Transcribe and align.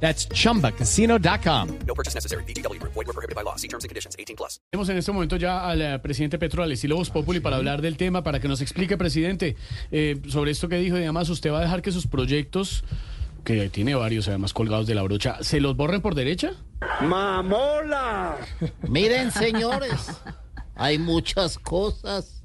That's 0.00 0.28
chumbacasino.com. 0.28 1.68
No 1.86 1.94
purchase 1.94 2.14
necessary. 2.14 2.44
BGW. 2.44 2.80
Void 2.82 3.06
were 3.06 3.12
prohibited 3.12 3.34
by 3.34 3.42
law. 3.42 3.56
See 3.56 3.68
terms 3.68 3.84
and 3.84 3.88
conditions. 3.88 4.14
18 4.18 4.36
plus. 4.36 4.60
Tenemos 4.70 4.88
en 4.88 4.98
este 4.98 5.12
momento 5.12 5.36
ya 5.36 5.68
al 5.68 5.82
eh, 5.82 5.98
presidente 5.98 6.38
Petro 6.38 6.62
al 6.62 6.72
estilo 6.72 6.96
Voz 6.96 7.10
Populi 7.10 7.40
para 7.40 7.56
hablar 7.56 7.80
del 7.80 7.96
tema, 7.96 8.22
para 8.22 8.40
que 8.40 8.48
nos 8.48 8.60
explique, 8.60 8.96
presidente, 8.96 9.56
eh, 9.90 10.20
sobre 10.28 10.50
esto 10.50 10.68
que 10.68 10.76
dijo 10.76 10.96
y 10.96 11.02
además 11.02 11.28
usted 11.28 11.50
va 11.50 11.58
a 11.58 11.62
dejar 11.62 11.82
que 11.82 11.92
sus 11.92 12.06
proyectos, 12.06 12.84
que 13.44 13.68
tiene 13.70 13.94
varios 13.94 14.28
además 14.28 14.52
colgados 14.52 14.86
de 14.86 14.94
la 14.94 15.02
brocha, 15.02 15.38
¿se 15.42 15.60
los 15.60 15.76
borren 15.76 16.02
por 16.02 16.14
derecha? 16.14 16.52
¡Mamola! 17.02 18.36
Miren, 18.88 19.30
señores, 19.30 20.20
hay 20.74 20.98
muchas 20.98 21.58
cosas 21.58 22.42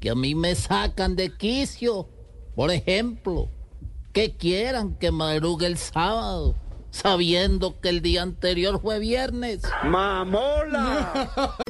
que 0.00 0.10
a 0.10 0.14
mí 0.14 0.34
me 0.34 0.54
sacan 0.54 1.14
de 1.14 1.36
quicio. 1.36 2.08
Por 2.56 2.70
ejemplo, 2.70 3.48
que 4.12 4.36
quieran 4.36 4.94
que 4.94 5.10
madrugue 5.10 5.66
el 5.66 5.78
sábado, 5.78 6.56
sabiendo 6.90 7.80
que 7.80 7.88
el 7.88 8.02
día 8.02 8.22
anterior 8.22 8.80
fue 8.80 8.98
viernes. 8.98 9.62
¡Mamola! 9.84 11.56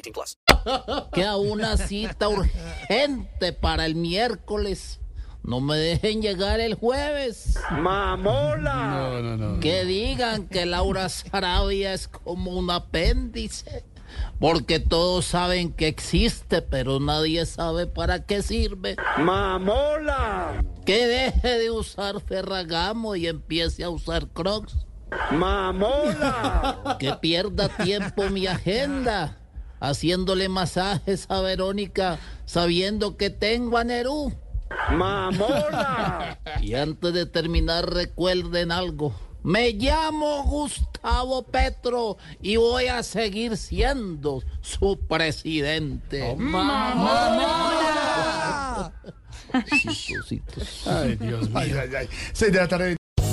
18 0.00 0.12
plus. 0.12 0.38
Que 1.12 1.24
a 1.24 1.36
una 1.36 1.76
cita 1.76 2.28
urgente 2.28 3.52
para 3.52 3.86
el 3.86 3.94
miércoles. 3.94 5.00
No 5.42 5.60
me 5.60 5.76
dejen 5.76 6.20
llegar 6.20 6.60
el 6.60 6.74
jueves. 6.74 7.58
¡Mamola! 7.70 8.98
No, 8.98 9.22
no, 9.22 9.36
no. 9.36 9.60
Que 9.60 9.84
digan 9.84 10.48
que 10.48 10.66
Laura 10.66 11.08
Sarabia 11.08 11.94
es 11.94 12.08
como 12.08 12.52
un 12.52 12.70
apéndice. 12.70 13.84
Porque 14.38 14.80
todos 14.80 15.24
saben 15.24 15.72
que 15.72 15.86
existe, 15.86 16.62
pero 16.62 17.00
nadie 17.00 17.46
sabe 17.46 17.86
para 17.86 18.26
qué 18.26 18.42
sirve. 18.42 18.96
¡Mamola! 19.18 20.62
Que 20.84 21.06
deje 21.06 21.58
de 21.58 21.70
usar 21.70 22.20
Ferragamo 22.20 23.16
y 23.16 23.26
empiece 23.26 23.84
a 23.84 23.90
usar 23.90 24.28
Crocs. 24.28 24.76
¡Mamola! 25.30 26.96
Que 26.98 27.14
pierda 27.14 27.68
tiempo 27.68 28.28
mi 28.30 28.46
agenda 28.46 29.39
haciéndole 29.80 30.48
masajes 30.48 31.26
a 31.28 31.40
Verónica 31.40 32.18
sabiendo 32.44 33.16
que 33.16 33.30
tengo 33.30 33.78
a 33.78 33.84
Nerú. 33.84 34.32
¡Mamola! 34.92 36.38
Y 36.60 36.74
antes 36.74 37.12
de 37.14 37.26
terminar 37.26 37.92
recuerden 37.92 38.70
algo. 38.70 39.14
Me 39.42 39.72
llamo 39.72 40.44
Gustavo 40.44 41.42
Petro 41.44 42.18
y 42.42 42.56
voy 42.56 42.88
a 42.88 43.02
seguir 43.02 43.56
siendo 43.56 44.42
su 44.60 44.98
presidente. 45.08 46.36
Chistositos. 49.68 50.82
Ay, 50.86 51.16
Dios 51.16 51.48
mío. 51.48 51.76
Seis 52.32 52.52
de 52.52 52.58
la 52.58 52.68
tarde. 52.68 52.99